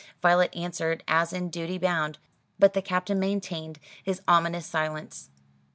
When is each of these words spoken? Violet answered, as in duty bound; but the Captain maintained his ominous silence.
Violet 0.19 0.49
answered, 0.55 1.03
as 1.07 1.31
in 1.31 1.51
duty 1.51 1.77
bound; 1.77 2.17
but 2.57 2.73
the 2.73 2.81
Captain 2.81 3.19
maintained 3.19 3.77
his 4.03 4.19
ominous 4.27 4.65
silence. 4.65 5.29